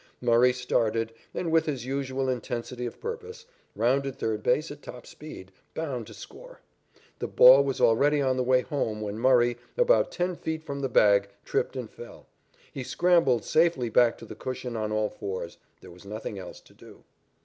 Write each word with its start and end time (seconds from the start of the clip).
Murray 0.19 0.51
started, 0.51 1.13
and, 1.31 1.51
with 1.51 1.67
his 1.67 1.85
usual 1.85 2.27
intensity 2.27 2.87
of 2.87 2.99
purpose, 2.99 3.45
rounded 3.75 4.17
third 4.17 4.41
base 4.41 4.71
at 4.71 4.81
top 4.81 5.05
speed, 5.05 5.51
bound 5.75 6.07
to 6.07 6.15
score. 6.15 6.59
The 7.19 7.27
ball 7.27 7.63
was 7.63 7.79
already 7.79 8.19
on 8.19 8.35
the 8.35 8.41
way 8.43 8.61
home 8.61 9.01
when 9.01 9.19
Murray, 9.19 9.57
about 9.77 10.11
ten 10.11 10.35
feet 10.35 10.63
from 10.63 10.79
the 10.79 10.89
bag, 10.89 11.29
tripped 11.45 11.75
and 11.75 11.87
fell. 11.87 12.25
He 12.73 12.83
scrambled 12.83 13.45
safely 13.45 13.89
back 13.91 14.17
to 14.17 14.25
the 14.25 14.33
cushion 14.33 14.75
on 14.75 14.91
all 14.91 15.11
fours. 15.11 15.59
There 15.81 15.91
was 15.91 16.03
nothing 16.03 16.39
else 16.39 16.61
to 16.61 16.73
do. 16.73 17.03